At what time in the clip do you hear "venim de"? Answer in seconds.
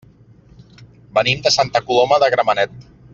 1.19-1.53